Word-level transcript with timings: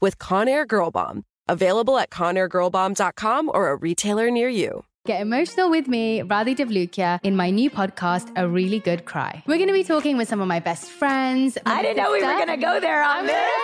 with 0.00 0.18
Conair 0.18 0.66
Girl 0.66 0.90
Bomb. 0.90 1.24
Available 1.48 1.98
at 1.98 2.10
ConairGirlBomb.com 2.10 3.50
or 3.52 3.70
a 3.70 3.76
retailer 3.76 4.30
near 4.30 4.48
you. 4.48 4.84
Get 5.06 5.20
emotional 5.20 5.68
with 5.68 5.86
me, 5.86 6.20
Radhi 6.20 6.56
Devlukia, 6.56 7.20
in 7.22 7.36
my 7.36 7.50
new 7.50 7.68
podcast, 7.68 8.32
A 8.36 8.48
Really 8.48 8.80
Good 8.80 9.04
Cry. 9.04 9.42
We're 9.46 9.58
going 9.58 9.68
to 9.68 9.74
be 9.74 9.84
talking 9.84 10.16
with 10.16 10.28
some 10.28 10.40
of 10.40 10.48
my 10.48 10.60
best 10.60 10.86
friends. 10.86 11.58
I 11.66 11.82
didn't 11.82 11.98
know 11.98 12.10
we 12.10 12.24
were 12.24 12.32
going 12.32 12.48
to 12.48 12.56
go 12.56 12.80
there 12.80 13.02
on 13.04 13.26
this. 13.26 13.63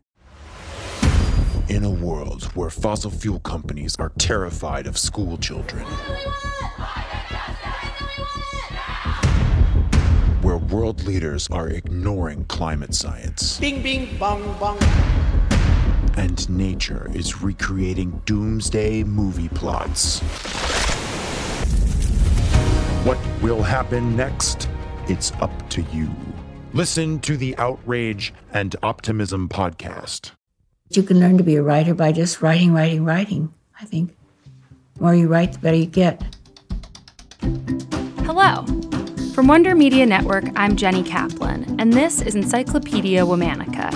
In 1.71 1.85
a 1.85 1.89
world 1.89 2.43
where 2.53 2.69
fossil 2.69 3.09
fuel 3.09 3.39
companies 3.39 3.95
are 3.97 4.11
terrified 4.17 4.87
of 4.87 4.97
school 4.97 5.37
children, 5.37 5.85
where 10.41 10.57
world 10.57 11.05
leaders 11.05 11.47
are 11.49 11.69
ignoring 11.69 12.43
climate 12.49 12.93
science, 12.93 13.57
bing, 13.57 13.81
bing, 13.81 14.17
bong, 14.17 14.43
bong, 14.59 14.79
and 16.17 16.49
nature 16.49 17.09
is 17.13 17.41
recreating 17.41 18.21
doomsday 18.25 19.05
movie 19.05 19.47
plots. 19.47 20.19
What 23.05 23.17
will 23.41 23.63
happen 23.63 24.17
next? 24.17 24.67
It's 25.07 25.31
up 25.39 25.69
to 25.69 25.83
you. 25.83 26.09
Listen 26.73 27.21
to 27.21 27.37
the 27.37 27.55
Outrage 27.55 28.33
and 28.51 28.75
Optimism 28.83 29.47
podcast. 29.47 30.31
You 30.93 31.03
can 31.03 31.21
learn 31.21 31.37
to 31.37 31.43
be 31.43 31.55
a 31.55 31.63
writer 31.63 31.93
by 31.93 32.11
just 32.11 32.41
writing, 32.41 32.73
writing, 32.73 33.05
writing. 33.05 33.53
I 33.79 33.85
think 33.85 34.13
the 34.95 35.01
more 35.03 35.15
you 35.15 35.29
write, 35.29 35.53
the 35.53 35.59
better 35.59 35.77
you 35.77 35.85
get. 35.85 36.21
Hello. 38.25 38.65
From 39.33 39.47
Wonder 39.47 39.73
Media 39.73 40.05
Network, 40.05 40.43
I'm 40.57 40.75
Jenny 40.75 41.01
Kaplan, 41.01 41.79
and 41.79 41.93
this 41.93 42.21
is 42.21 42.35
Encyclopedia 42.35 43.21
Womanica. 43.21 43.89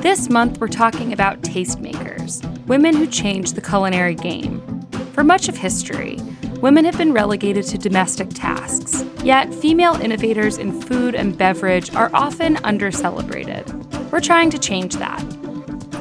This 0.00 0.30
month, 0.30 0.60
we're 0.60 0.68
talking 0.68 1.12
about 1.12 1.42
tastemakers, 1.42 2.42
women 2.66 2.96
who 2.96 3.06
changed 3.06 3.54
the 3.54 3.60
culinary 3.60 4.14
game. 4.14 4.62
For 5.12 5.22
much 5.22 5.50
of 5.50 5.58
history, 5.58 6.18
women 6.62 6.86
have 6.86 6.96
been 6.96 7.12
relegated 7.12 7.66
to 7.66 7.76
domestic 7.76 8.30
tasks, 8.30 9.04
yet, 9.22 9.52
female 9.52 9.96
innovators 9.96 10.56
in 10.56 10.72
food 10.80 11.14
and 11.14 11.36
beverage 11.36 11.94
are 11.94 12.10
often 12.14 12.56
under-celebrated. 12.64 13.70
We're 14.10 14.20
trying 14.20 14.48
to 14.50 14.58
change 14.58 14.96
that. 14.96 15.22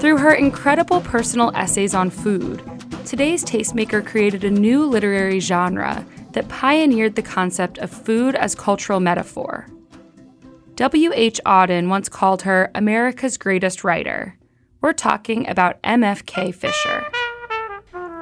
Through 0.02 0.17
her 0.17 0.34
incredible 0.34 1.00
personal 1.00 1.52
essays 1.56 1.94
on 1.94 2.10
food, 2.10 2.64
today's 3.06 3.45
tastemaker 3.45 4.04
created 4.04 4.44
a 4.44 4.50
new 4.50 4.84
literary 4.84 5.39
genre 5.39 6.04
that 6.32 6.50
pioneered 6.50 7.14
the 7.14 7.22
concept 7.22 7.78
of 7.78 7.92
food 7.92 8.34
as 8.34 8.56
cultural 8.56 9.00
metaphor. 9.00 9.67
W.H. 10.73 11.40
Auden 11.45 11.88
once 11.88 12.10
called 12.10 12.42
her 12.42 12.72
America's 12.73 13.38
greatest 13.38 13.84
writer. 13.84 14.36
We're 14.82 14.94
talking 14.94 15.48
about 15.48 15.80
MFK 15.84 16.56
Fisher. 16.56 17.06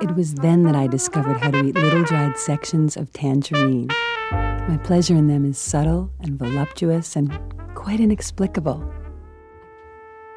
It 0.02 0.14
was 0.18 0.34
then 0.34 0.64
that 0.64 0.76
I 0.76 0.88
discovered 0.88 1.38
how 1.38 1.52
to 1.52 1.64
eat 1.64 1.76
little 1.76 2.04
dried 2.04 2.38
sections 2.38 2.98
of 2.98 3.14
tangerine. 3.14 3.88
My 4.32 4.78
pleasure 4.84 5.16
in 5.16 5.28
them 5.28 5.46
is 5.46 5.58
subtle 5.58 6.12
and 6.20 6.38
voluptuous 6.38 7.16
and 7.16 7.32
quite 7.74 8.02
inexplicable. 8.02 8.84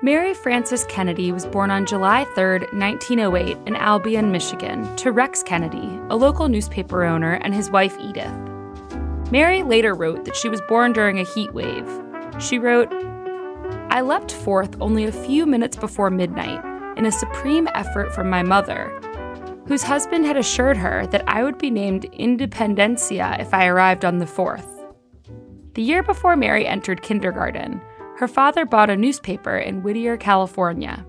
Mary 0.05 0.35
Frances 0.35 0.85
Kennedy 0.87 1.31
was 1.31 1.47
born 1.47 1.71
on 1.71 1.87
July 1.87 2.25
3, 2.35 2.59
1908, 2.73 3.57
in 3.67 3.77
Albion, 3.77 4.33
Michigan, 4.33 4.97
to 4.97 5.13
Rex 5.13 5.45
Kennedy, 5.45 5.97
a 6.11 6.17
local 6.17 6.49
newspaper 6.49 7.05
owner, 7.05 7.35
and 7.35 7.55
his 7.55 7.71
wife 7.71 7.97
Edith. 8.01 8.33
Mary 9.31 9.63
later 9.63 9.95
wrote 9.95 10.25
that 10.25 10.35
she 10.35 10.49
was 10.49 10.61
born 10.63 10.93
during 10.93 11.21
a 11.21 11.25
heat 11.25 11.55
wave. 11.55 11.89
She 12.41 12.59
wrote, 12.59 12.93
I 13.91 14.01
leapt 14.01 14.33
forth 14.33 14.77
only 14.81 15.05
a 15.05 15.13
few 15.13 15.47
minutes 15.47 15.77
before 15.77 16.11
midnight 16.11 16.65
in 16.99 17.07
a 17.07 17.13
supreme 17.13 17.69
effort 17.73 18.13
from 18.13 18.29
my 18.29 18.43
mother 18.43 18.89
whose 19.69 19.85
husband 19.85 20.27
had 20.27 20.37
assured 20.37 20.79
her 20.79 21.07
that 21.07 21.23
I 21.29 21.45
would 21.45 21.59
be 21.59 21.71
named 21.71 22.11
Independencia 22.11 23.39
if 23.39 23.55
I 23.55 23.67
arrived 23.67 24.05
on 24.05 24.19
the 24.19 24.27
4th. 24.27 24.67
The 25.75 25.83
year 25.83 26.03
before 26.03 26.35
Mary 26.35 26.67
entered 26.67 27.03
kindergarten, 27.03 27.81
her 28.19 28.29
father 28.29 28.65
bought 28.65 28.91
a 28.91 28.97
newspaper 28.97 29.57
in 29.57 29.83
Whittier, 29.83 30.17
California. 30.17 31.07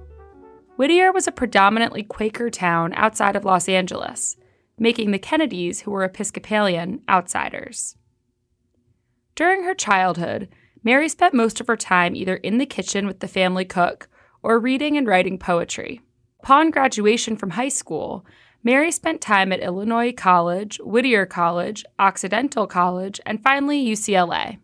Whittier 0.77 1.11
was 1.11 1.27
a 1.27 1.31
predominantly 1.31 2.03
Quaker 2.03 2.49
town 2.49 2.93
outside 2.95 3.35
of 3.35 3.45
Los 3.45 3.69
Angeles, 3.69 4.37
making 4.79 5.11
the 5.11 5.19
Kennedys, 5.19 5.81
who 5.81 5.91
were 5.91 6.03
Episcopalian, 6.03 7.01
outsiders. 7.07 7.95
During 9.35 9.63
her 9.63 9.75
childhood, 9.75 10.49
Mary 10.83 11.07
spent 11.07 11.33
most 11.33 11.61
of 11.61 11.67
her 11.67 11.77
time 11.77 12.15
either 12.15 12.35
in 12.37 12.57
the 12.57 12.65
kitchen 12.65 13.07
with 13.07 13.19
the 13.19 13.27
family 13.27 13.65
cook 13.65 14.09
or 14.41 14.59
reading 14.59 14.97
and 14.97 15.07
writing 15.07 15.37
poetry. 15.37 16.01
Upon 16.41 16.71
graduation 16.71 17.37
from 17.37 17.51
high 17.51 17.69
school, 17.69 18.25
Mary 18.63 18.91
spent 18.91 19.21
time 19.21 19.51
at 19.51 19.61
Illinois 19.61 20.11
College, 20.11 20.79
Whittier 20.83 21.25
College, 21.25 21.85
Occidental 21.99 22.67
College, 22.67 23.19
and 23.25 23.41
finally 23.43 23.85
UCLA. 23.85 24.57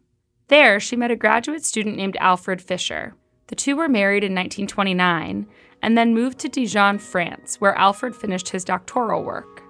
There, 0.49 0.79
she 0.79 0.95
met 0.95 1.11
a 1.11 1.15
graduate 1.15 1.63
student 1.63 1.95
named 1.95 2.17
Alfred 2.19 2.59
Fisher. 2.59 3.13
The 3.47 3.55
two 3.55 3.75
were 3.75 3.87
married 3.87 4.23
in 4.23 4.33
1929 4.33 5.47
and 5.83 5.97
then 5.97 6.15
moved 6.15 6.39
to 6.39 6.49
Dijon, 6.49 6.97
France, 6.97 7.61
where 7.61 7.75
Alfred 7.75 8.15
finished 8.15 8.49
his 8.49 8.65
doctoral 8.65 9.23
work. 9.23 9.61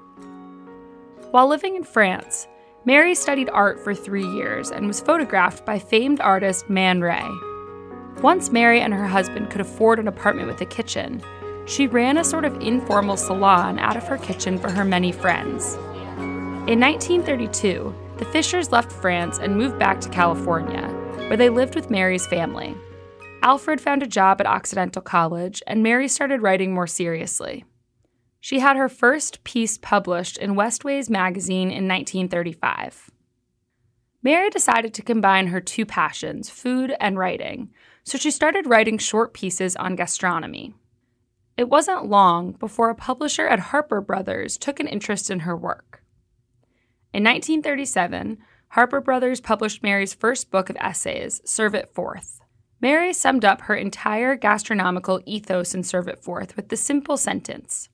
While 1.32 1.50
living 1.50 1.76
in 1.76 1.84
France, 1.84 2.48
Mary 2.86 3.14
studied 3.14 3.50
art 3.50 3.78
for 3.84 3.94
three 3.94 4.26
years 4.26 4.72
and 4.72 4.88
was 4.88 5.02
photographed 5.02 5.66
by 5.66 5.80
famed 5.80 6.22
artist 6.22 6.70
Man 6.70 7.02
Ray. 7.02 7.28
Once 8.22 8.50
Mary 8.50 8.80
and 8.80 8.94
her 8.94 9.08
husband 9.08 9.50
could 9.50 9.62
afford 9.62 10.00
an 10.00 10.08
apartment 10.08 10.48
with 10.48 10.62
a 10.62 10.66
kitchen, 10.66 11.22
she 11.66 11.88
ran 11.88 12.18
a 12.18 12.24
sort 12.24 12.46
of 12.46 12.60
informal 12.62 13.18
salon 13.18 13.80
out 13.80 13.98
of 13.98 14.08
her 14.08 14.18
kitchen 14.18 14.58
for 14.58 14.72
her 14.72 14.86
many 14.86 15.12
friends. 15.12 15.76
In 16.68 16.80
1932, 16.80 17.94
the 18.20 18.26
Fishers 18.26 18.74
left 18.74 18.92
France 18.92 19.40
and 19.40 19.56
moved 19.56 19.80
back 19.80 20.02
to 20.02 20.10
California, 20.10 20.86
where 21.28 21.38
they 21.38 21.48
lived 21.48 21.74
with 21.74 21.90
Mary's 21.90 22.28
family. 22.28 22.76
Alfred 23.42 23.80
found 23.80 24.04
a 24.04 24.08
job 24.08 24.42
at 24.42 24.48
Occidental 24.48 25.02
College, 25.02 25.64
and 25.66 25.82
Mary 25.82 26.10
started 26.10 26.42
writing 26.42 26.74
more 26.74 26.86
seriously. 26.86 27.64
She 28.42 28.60
had 28.60 28.76
her 28.76 28.90
first 28.90 29.42
piece 29.46 29.78
published 29.78 30.38
in 30.38 30.56
Westways 30.56 31.10
magazine 31.10 31.72
in 31.72 31.88
1935. 31.88 33.10
Mary 34.22 34.50
decided 34.50 34.94
to 34.94 35.02
combine 35.02 35.48
her 35.48 35.62
two 35.62 35.86
passions, 35.86 36.50
food 36.50 36.94
and 37.00 37.18
writing, 37.18 37.70
so 38.04 38.18
she 38.18 38.32
started 38.32 38.68
writing 38.68 38.98
short 38.98 39.34
pieces 39.34 39.78
on 39.78 39.96
gastronomy. 39.96 40.74
It 41.56 41.70
wasn't 41.70 42.10
long 42.10 42.52
before 42.52 42.90
a 42.90 42.96
publisher 42.96 43.48
at 43.48 43.60
Harper 43.60 44.02
Brothers 44.02 44.58
took 44.58 44.82
an 44.82 44.88
interest 44.88 45.32
in 45.32 45.42
her 45.42 45.56
work. 45.56 46.04
In 47.12 47.24
1937, 47.24 48.38
Harper 48.70 49.02
Brothers 49.02 49.42
published 49.42 49.82
Mary's 49.82 50.14
first 50.14 50.52
book 50.52 50.70
of 50.70 50.78
essays, 50.80 51.42
Serve 51.44 51.74
It 51.74 51.94
Forth. 51.94 52.40
Mary 52.82 53.14
summed 53.14 53.44
up 53.44 53.62
her 53.62 53.76
entire 53.76 54.36
gastronomical 54.36 55.20
ethos 55.26 55.74
in 55.74 55.84
Serve 55.84 56.08
It 56.08 56.24
Forth 56.24 56.56
with 56.56 56.70
the 56.70 56.78
simple 56.78 57.18
sentence 57.18 57.90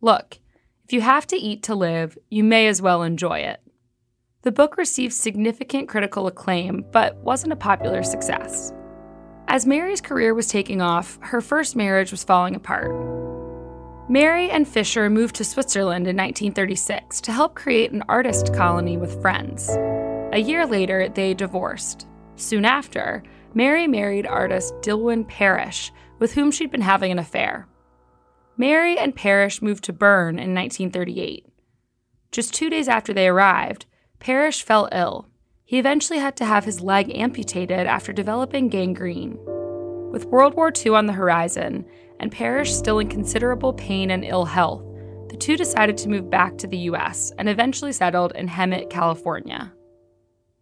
Look, 0.00 0.38
if 0.84 0.92
you 0.92 1.00
have 1.00 1.26
to 1.28 1.36
eat 1.36 1.62
to 1.64 1.74
live, 1.74 2.16
you 2.30 2.44
may 2.44 2.66
as 2.68 2.80
well 2.80 3.02
enjoy 3.02 3.38
it. 3.38 3.60
The 4.42 4.52
book 4.52 4.76
received 4.76 5.14
significant 5.14 5.88
critical 5.88 6.26
acclaim, 6.26 6.84
but 6.92 7.16
wasn't 7.16 7.54
a 7.54 7.56
popular 7.56 8.02
success. 8.02 8.72
As 9.48 9.66
Mary's 9.66 10.00
career 10.00 10.34
was 10.34 10.46
taking 10.46 10.80
off, 10.80 11.18
her 11.22 11.40
first 11.40 11.74
marriage 11.74 12.10
was 12.10 12.22
falling 12.22 12.54
apart. 12.54 13.17
Mary 14.10 14.50
and 14.50 14.66
Fisher 14.66 15.10
moved 15.10 15.34
to 15.34 15.44
Switzerland 15.44 16.06
in 16.06 16.16
1936 16.16 17.20
to 17.20 17.30
help 17.30 17.54
create 17.54 17.92
an 17.92 18.02
artist 18.08 18.54
colony 18.54 18.96
with 18.96 19.20
friends. 19.20 19.68
A 20.32 20.38
year 20.38 20.66
later, 20.66 21.10
they 21.10 21.34
divorced. 21.34 22.06
Soon 22.36 22.64
after, 22.64 23.22
Mary 23.52 23.86
married 23.86 24.26
artist 24.26 24.72
Dilwyn 24.80 25.28
Parrish, 25.28 25.92
with 26.18 26.32
whom 26.32 26.50
she'd 26.50 26.70
been 26.70 26.80
having 26.80 27.12
an 27.12 27.18
affair. 27.18 27.68
Mary 28.56 28.98
and 28.98 29.14
Parrish 29.14 29.60
moved 29.60 29.84
to 29.84 29.92
Bern 29.92 30.38
in 30.38 30.54
1938. 30.54 31.44
Just 32.32 32.54
two 32.54 32.70
days 32.70 32.88
after 32.88 33.12
they 33.12 33.28
arrived, 33.28 33.84
Parrish 34.20 34.62
fell 34.62 34.88
ill. 34.90 35.28
He 35.66 35.78
eventually 35.78 36.18
had 36.18 36.34
to 36.38 36.46
have 36.46 36.64
his 36.64 36.80
leg 36.80 37.14
amputated 37.14 37.86
after 37.86 38.14
developing 38.14 38.70
gangrene. 38.70 39.38
With 40.10 40.24
World 40.24 40.54
War 40.54 40.72
II 40.74 40.92
on 40.92 41.04
the 41.04 41.12
horizon, 41.12 41.84
and 42.20 42.32
Parrish 42.32 42.74
still 42.74 42.98
in 42.98 43.08
considerable 43.08 43.72
pain 43.72 44.10
and 44.10 44.24
ill 44.24 44.44
health, 44.44 44.84
the 45.28 45.36
two 45.36 45.56
decided 45.56 45.96
to 45.98 46.08
move 46.08 46.30
back 46.30 46.56
to 46.58 46.66
the 46.66 46.78
US 46.90 47.32
and 47.38 47.48
eventually 47.48 47.92
settled 47.92 48.32
in 48.34 48.48
Hemet, 48.48 48.90
California. 48.90 49.72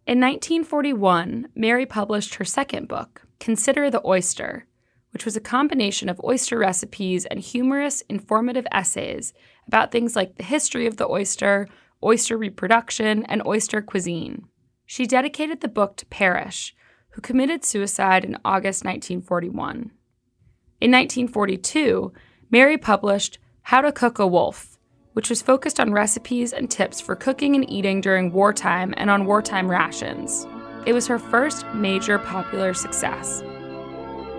In 0.05 0.19
1941, 0.19 1.49
Mary 1.55 1.85
published 1.85 2.35
her 2.35 2.45
second 2.45 2.87
book, 2.87 3.23
Consider 3.39 3.89
the 3.89 4.05
Oyster, 4.05 4.65
which 5.11 5.25
was 5.25 5.35
a 5.35 5.41
combination 5.41 6.09
of 6.09 6.21
oyster 6.23 6.57
recipes 6.57 7.25
and 7.25 7.39
humorous, 7.39 8.01
informative 8.01 8.67
essays 8.71 9.33
about 9.67 9.91
things 9.91 10.15
like 10.15 10.35
the 10.35 10.43
history 10.43 10.85
of 10.85 10.97
the 10.97 11.09
oyster, 11.09 11.67
oyster 12.03 12.37
reproduction, 12.37 13.23
and 13.25 13.45
oyster 13.45 13.81
cuisine. 13.81 14.47
She 14.85 15.05
dedicated 15.05 15.61
the 15.61 15.67
book 15.67 15.97
to 15.97 16.05
Parrish, 16.05 16.75
who 17.09 17.21
committed 17.21 17.65
suicide 17.65 18.23
in 18.23 18.37
August 18.45 18.85
1941. 18.85 19.91
In 20.79 20.91
1942, 20.91 22.13
Mary 22.51 22.77
published 22.77 23.39
How 23.63 23.81
to 23.81 23.91
Cook 23.91 24.19
a 24.19 24.27
Wolf, 24.27 24.77
which 25.13 25.27
was 25.27 25.41
focused 25.41 25.79
on 25.79 25.91
recipes 25.91 26.53
and 26.53 26.69
tips 26.69 27.01
for 27.01 27.15
cooking 27.15 27.55
and 27.55 27.67
eating 27.67 27.99
during 27.99 28.31
wartime 28.31 28.93
and 28.95 29.09
on 29.09 29.25
wartime 29.25 29.71
rations. 29.71 30.45
It 30.85 30.93
was 30.93 31.07
her 31.07 31.17
first 31.17 31.65
major 31.73 32.19
popular 32.19 32.75
success. 32.75 33.41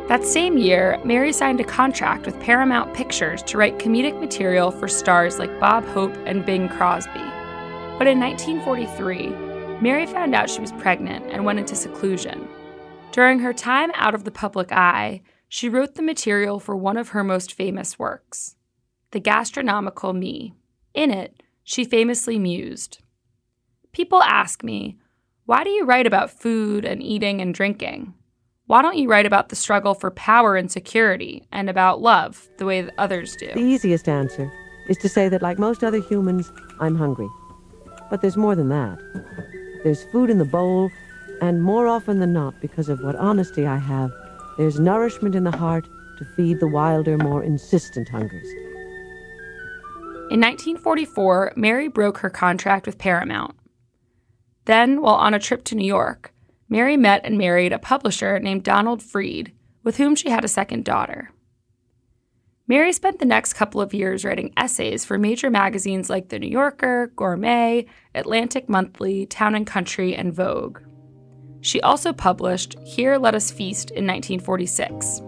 That 0.07 0.23
same 0.23 0.57
year, 0.57 1.01
Mary 1.05 1.33
signed 1.33 1.59
a 1.59 1.65
contract 1.65 2.25
with 2.25 2.41
Paramount 2.41 2.95
Pictures 2.95 3.43
to 3.43 3.59
write 3.59 3.81
comedic 3.81 4.21
material 4.21 4.71
for 4.71 4.87
stars 4.87 5.41
like 5.41 5.59
Bob 5.59 5.85
Hope 5.87 6.15
and 6.25 6.47
Bing 6.47 6.69
Crosby. 6.69 7.19
But 7.99 8.07
in 8.07 8.21
1943, 8.21 9.81
Mary 9.81 10.07
found 10.07 10.37
out 10.37 10.49
she 10.49 10.61
was 10.61 10.71
pregnant 10.71 11.27
and 11.33 11.45
went 11.45 11.59
into 11.59 11.75
seclusion. 11.75 12.47
During 13.11 13.41
her 13.41 13.53
time 13.53 13.91
out 13.95 14.15
of 14.15 14.23
the 14.23 14.31
public 14.31 14.71
eye, 14.71 15.21
she 15.49 15.69
wrote 15.69 15.95
the 15.95 16.03
material 16.03 16.61
for 16.61 16.77
one 16.77 16.97
of 16.97 17.11
her 17.11 17.25
most 17.25 17.53
famous 17.53 17.99
works, 17.99 18.57
The 19.11 19.21
Gastronomical 19.21 20.13
Me. 20.13 20.55
In 20.95 21.11
it, 21.11 21.43
she 21.65 21.85
famously 21.85 22.39
mused 22.39 22.99
People 23.93 24.23
ask 24.23 24.63
me, 24.63 24.99
why 25.47 25.65
do 25.65 25.71
you 25.71 25.85
write 25.85 26.07
about 26.07 26.31
food 26.31 26.85
and 26.85 27.03
eating 27.03 27.41
and 27.41 27.55
drinking? 27.55 28.15
Why 28.67 28.83
don't 28.83 28.99
you 28.99 29.09
write 29.09 29.27
about 29.27 29.49
the 29.49 29.57
struggle 29.57 29.95
for 29.95 30.11
power 30.11 30.57
and 30.57 30.71
security 30.71 31.49
and 31.51 31.71
about 31.71 32.03
love 32.03 32.49
the 32.59 32.67
way 32.67 32.83
that 32.83 32.95
others 32.99 33.35
do? 33.37 33.51
The 33.55 33.61
easiest 33.61 34.09
answer 34.09 34.53
is 34.89 34.99
to 34.99 35.09
say 35.09 35.29
that, 35.31 35.43
like 35.43 35.59
most 35.59 35.83
other 35.83 36.01
humans, 36.01 36.53
I'm 36.81 36.95
hungry. 36.95 37.29
But 38.11 38.21
there's 38.21 38.37
more 38.37 38.55
than 38.55 38.69
that. 38.69 38.99
There's 39.85 40.05
food 40.13 40.29
in 40.29 40.39
the 40.39 40.45
bowl, 40.45 40.91
and 41.41 41.63
more 41.63 41.87
often 41.87 42.21
than 42.21 42.33
not, 42.33 42.61
because 42.61 42.89
of 42.89 43.01
what 43.01 43.17
honesty 43.17 43.67
I 43.67 43.79
have, 43.79 44.13
there's 44.59 44.81
nourishment 44.81 45.35
in 45.37 45.45
the 45.45 45.57
heart 45.57 45.89
to 46.19 46.25
feed 46.37 46.59
the 46.59 46.67
wilder, 46.67 47.17
more 47.17 47.45
insistent 47.45 48.09
hungers. 48.09 48.47
In 50.31 50.41
1944, 50.41 51.55
Mary 51.57 51.89
broke 51.89 52.19
her 52.19 52.29
contract 52.29 52.85
with 52.85 52.99
Paramount. 52.99 53.55
Then, 54.67 55.01
while 55.01 55.15
on 55.15 55.33
a 55.33 55.39
trip 55.39 55.65
to 55.65 55.75
New 55.75 55.87
York, 55.87 56.35
Mary 56.69 56.97
met 56.97 57.23
and 57.25 57.39
married 57.39 57.73
a 57.73 57.79
publisher 57.79 58.39
named 58.39 58.65
Donald 58.65 59.03
Freed, 59.03 59.53
with 59.85 59.97
whom 59.97 60.15
she 60.15 60.29
had 60.29 60.45
a 60.45 60.49
second 60.49 60.85
daughter. 60.85 61.31
Mary 62.67 62.93
spent 62.93 63.21
the 63.21 63.25
next 63.25 63.55
couple 63.55 63.81
of 63.81 63.95
years 63.95 64.25
writing 64.25 64.53
essays 64.57 65.05
for 65.05 65.17
major 65.17 65.49
magazines 65.49 66.11
like 66.11 66.29
The 66.29 66.39
New 66.39 66.51
Yorker, 66.51 67.13
Gourmet, 67.17 67.87
Atlantic 68.15 68.69
Monthly, 68.69 69.25
Town 69.25 69.55
and 69.55 69.67
Country, 69.67 70.15
and 70.15 70.35
Vogue. 70.35 70.81
She 71.61 71.81
also 71.81 72.13
published 72.13 72.77
Here 72.85 73.17
Let 73.19 73.35
Us 73.35 73.51
Feast 73.51 73.91
in 73.91 74.07
1946. 74.07 75.21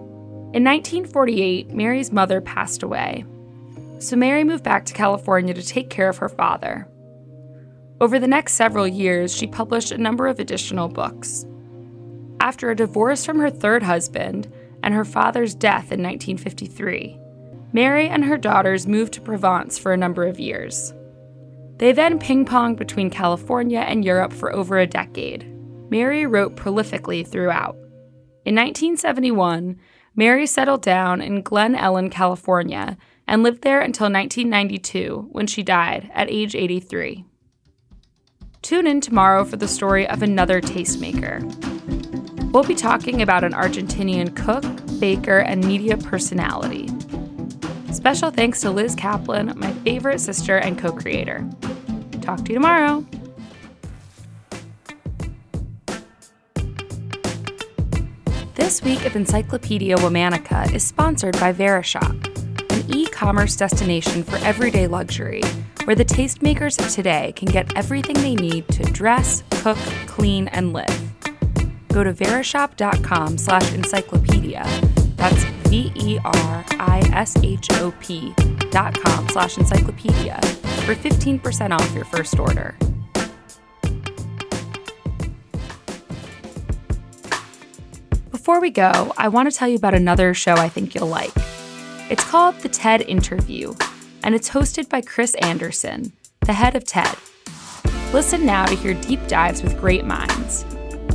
In 0.53 0.65
1948, 0.65 1.71
Mary's 1.71 2.13
mother 2.13 2.41
passed 2.41 2.83
away, 2.83 3.25
so 3.99 4.17
Mary 4.17 4.45
moved 4.45 4.65
back 4.65 4.85
to 4.87 4.95
California 4.95 5.55
to 5.55 5.63
take 5.63 5.91
care 5.91 6.09
of 6.09 6.19
her 6.19 6.29
father. 6.29 6.89
Over 8.01 8.19
the 8.19 8.27
next 8.27 8.55
several 8.55 8.89
years, 8.89 9.37
she 9.37 9.47
published 9.47 9.93
a 9.93 9.99
number 9.99 10.27
of 10.27 10.39
additional 10.39 10.89
books. 10.89 11.45
After 12.41 12.71
a 12.71 12.77
divorce 12.77 13.25
from 13.27 13.39
her 13.39 13.51
third 13.51 13.83
husband 13.83 14.51
and 14.83 14.95
her 14.95 15.05
father's 15.05 15.55
death 15.55 15.93
in 15.93 16.03
1953, 16.03 17.19
Mary 17.73 18.09
and 18.09 18.25
her 18.25 18.39
daughters 18.39 18.87
moved 18.87 19.13
to 19.13 19.21
Provence 19.21 19.79
for 19.79 19.93
a 19.93 19.97
number 19.97 20.27
of 20.27 20.41
years. 20.41 20.95
They 21.77 21.93
then 21.93 22.19
ping 22.19 22.45
ponged 22.45 22.77
between 22.77 23.11
California 23.11 23.81
and 23.81 24.05
Europe 24.05 24.33
for 24.33 24.55
over 24.55 24.79
a 24.79 24.87
decade. 24.87 25.50
Mary 25.91 26.25
wrote 26.25 26.57
prolifically 26.57 27.27
throughout. 27.27 27.75
In 28.45 28.55
1971, 28.55 29.79
Mary 30.15 30.47
settled 30.47 30.83
down 30.83 31.21
in 31.21 31.43
Glen 31.43 31.75
Ellen, 31.75 32.11
California, 32.11 32.97
and 33.27 33.43
lived 33.43 33.63
there 33.63 33.81
until 33.81 34.05
1992 34.05 35.29
when 35.33 35.47
she 35.47 35.63
died 35.63 36.11
at 36.15 36.31
age 36.31 36.55
83. 36.55 37.25
Tune 38.63 38.87
in 38.87 39.01
tomorrow 39.01 39.45
for 39.45 39.57
the 39.57 39.69
story 39.69 40.07
of 40.07 40.23
another 40.23 40.61
tastemaker. 40.61 41.41
We'll 42.53 42.65
be 42.65 42.75
talking 42.75 43.23
about 43.23 43.45
an 43.45 43.53
Argentinian 43.53 44.35
cook, 44.35 44.65
baker, 45.01 45.39
and 45.39 45.65
media 45.65 45.97
personality. 45.97 46.89
Special 47.93 48.31
thanks 48.31 48.61
to 48.63 48.71
Liz 48.71 48.95
Kaplan, 48.95 49.55
my 49.57 49.73
favorite 49.85 50.21
sister 50.21 50.57
and 50.57 50.79
co 50.79 50.93
creator. 50.93 51.49
Talk 52.21 52.45
to 52.45 52.53
you 52.53 52.55
tomorrow. 52.55 53.07
This 58.61 58.83
week 58.83 59.07
of 59.07 59.17
Encyclopedia 59.17 59.97
Womanica 59.97 60.71
is 60.75 60.87
sponsored 60.87 61.33
by 61.41 61.51
Verishop 61.51 62.27
an 62.71 62.95
e 62.95 63.07
commerce 63.07 63.57
destination 63.57 64.23
for 64.23 64.37
everyday 64.45 64.87
luxury, 64.87 65.41
where 65.85 65.97
the 65.97 66.05
tastemakers 66.05 66.79
of 66.79 66.91
today 66.91 67.33
can 67.35 67.49
get 67.49 67.75
everything 67.75 68.15
they 68.17 68.35
need 68.35 68.69
to 68.69 68.83
dress, 68.83 69.43
cook, 69.63 69.79
clean, 70.07 70.47
and 70.49 70.75
live. 70.75 71.01
Go 71.89 72.05
to 72.05 72.13
verishop.com 72.13 73.39
slash 73.39 73.73
encyclopedia. 73.73 74.63
That's 75.17 75.43
V 75.71 75.91
E 75.95 76.19
R 76.23 76.65
I 76.73 77.01
S 77.15 77.43
H 77.43 77.67
O 77.81 77.95
P 77.99 78.35
dot 78.71 78.95
com 79.01 79.27
slash 79.31 79.57
encyclopedia 79.57 80.39
for 80.85 80.95
15% 80.95 81.71
off 81.71 81.95
your 81.95 82.05
first 82.05 82.39
order. 82.39 82.77
Before 88.51 88.61
we 88.61 88.71
go, 88.71 89.15
I 89.17 89.29
want 89.29 89.49
to 89.49 89.57
tell 89.57 89.69
you 89.69 89.77
about 89.77 89.95
another 89.95 90.35
show 90.35 90.55
I 90.55 90.69
think 90.69 90.93
you'll 90.93 91.07
like. 91.07 91.31
It's 92.11 92.25
called 92.25 92.57
The 92.57 92.69
TED 92.69 93.03
Interview, 93.03 93.77
and 94.25 94.35
it's 94.35 94.51
hosted 94.51 94.89
by 94.89 95.03
Chris 95.03 95.37
Anderson, 95.37 96.11
the 96.41 96.53
head 96.53 96.75
of 96.75 96.85
TED. 96.85 97.17
Listen 98.13 98.45
now 98.45 98.67
to 98.67 98.75
hear 98.75 98.95
deep 98.95 99.25
dives 99.29 99.63
with 99.63 99.79
great 99.79 100.05
minds. 100.05 100.67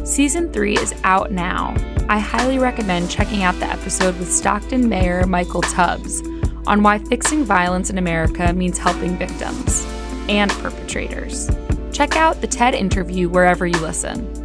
Season 0.05 0.49
3 0.53 0.77
is 0.77 0.95
out 1.03 1.33
now. 1.33 1.75
I 2.07 2.19
highly 2.19 2.57
recommend 2.57 3.11
checking 3.11 3.43
out 3.43 3.59
the 3.59 3.69
episode 3.69 4.17
with 4.17 4.31
Stockton 4.31 4.87
Mayor 4.87 5.27
Michael 5.27 5.61
Tubbs 5.61 6.23
on 6.65 6.83
why 6.83 6.99
fixing 6.99 7.43
violence 7.43 7.89
in 7.89 7.97
America 7.97 8.53
means 8.53 8.77
helping 8.77 9.17
victims 9.17 9.85
and 10.29 10.49
perpetrators. 10.51 11.51
Check 11.91 12.15
out 12.15 12.39
the 12.39 12.47
TED 12.47 12.75
interview 12.75 13.27
wherever 13.27 13.67
you 13.67 13.77
listen. 13.79 14.44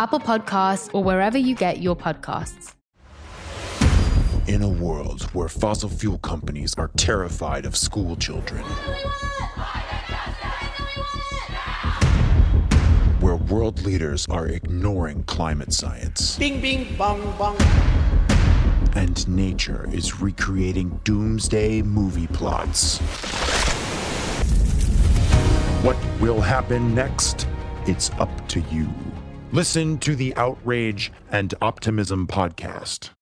Apple 0.00 0.20
Podcasts, 0.20 0.88
or 0.94 1.02
wherever 1.02 1.36
you 1.36 1.56
get 1.56 1.82
your 1.82 1.96
podcasts. 1.96 2.74
In 4.46 4.62
a 4.62 4.68
world 4.68 5.22
where 5.32 5.48
fossil 5.48 5.88
fuel 5.88 6.18
companies 6.18 6.72
are 6.78 6.90
terrified 6.96 7.66
of 7.66 7.76
school 7.76 8.14
children, 8.14 8.62
where 13.20 13.34
world 13.36 13.82
leaders 13.82 14.24
are 14.30 14.46
ignoring 14.46 15.24
climate 15.24 15.72
science, 15.72 16.38
bing, 16.38 16.60
bing, 16.60 16.96
bong, 16.96 17.20
bong, 17.36 17.56
and 18.94 19.26
nature 19.28 19.88
is 19.92 20.20
recreating 20.20 21.00
doomsday 21.02 21.82
movie 21.82 22.28
plots. 22.28 22.98
What 25.82 25.96
will 26.20 26.40
happen 26.40 26.94
next? 26.94 27.48
It's 27.86 28.10
up 28.18 28.48
to 28.48 28.60
you. 28.70 28.88
Listen 29.50 29.96
to 30.00 30.14
the 30.14 30.36
Outrage 30.36 31.10
and 31.32 31.54
Optimism 31.62 32.26
podcast. 32.26 33.10